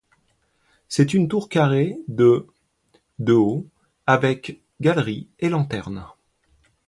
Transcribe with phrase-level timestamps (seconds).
[0.87, 2.47] C'est une tour carrée de
[3.19, 3.67] de haut,
[4.07, 6.07] avec galerie et lanterne.